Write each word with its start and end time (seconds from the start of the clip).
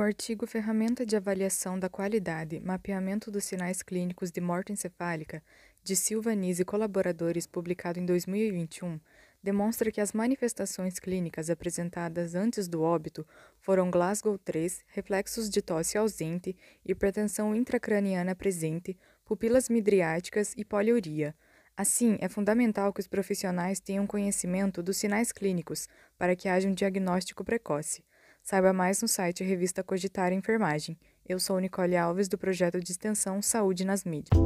artigo 0.00 0.46
Ferramenta 0.46 1.06
de 1.06 1.16
Avaliação 1.16 1.78
da 1.78 1.88
Qualidade, 1.88 2.60
Mapeamento 2.60 3.30
dos 3.30 3.44
Sinais 3.44 3.82
Clínicos 3.82 4.30
de 4.30 4.40
Morte 4.40 4.72
Encefálica, 4.72 5.42
de 5.82 5.94
Silva 5.94 6.34
Nis 6.34 6.58
e 6.58 6.64
colaboradores, 6.64 7.46
publicado 7.46 8.00
em 8.00 8.04
2021, 8.04 8.98
demonstra 9.42 9.92
que 9.92 10.00
as 10.00 10.12
manifestações 10.12 10.98
clínicas 10.98 11.48
apresentadas 11.48 12.34
antes 12.34 12.66
do 12.66 12.82
óbito 12.82 13.24
foram 13.60 13.90
Glasgow 13.90 14.36
3, 14.36 14.84
reflexos 14.88 15.48
de 15.48 15.62
tosse 15.62 15.96
ausente, 15.96 16.56
hipertensão 16.84 17.54
intracraniana 17.54 18.34
presente, 18.34 18.98
pupilas 19.24 19.68
midriáticas 19.68 20.52
e 20.56 20.64
poliuria. 20.64 21.34
Assim, 21.76 22.18
é 22.20 22.28
fundamental 22.28 22.92
que 22.92 23.00
os 23.00 23.06
profissionais 23.06 23.78
tenham 23.78 24.06
conhecimento 24.06 24.82
dos 24.82 24.96
sinais 24.96 25.30
clínicos 25.30 25.88
para 26.18 26.34
que 26.34 26.48
haja 26.48 26.68
um 26.68 26.74
diagnóstico 26.74 27.44
precoce. 27.44 28.02
Saiba 28.48 28.72
mais 28.72 29.02
no 29.02 29.08
site 29.08 29.42
Revista 29.42 29.82
Cogitar 29.82 30.32
Enfermagem. 30.32 30.96
Eu 31.28 31.40
sou 31.40 31.58
Nicole 31.58 31.96
Alves, 31.96 32.28
do 32.28 32.38
projeto 32.38 32.78
de 32.78 32.92
extensão 32.92 33.42
Saúde 33.42 33.84
nas 33.84 34.04
Mídias. 34.04 34.38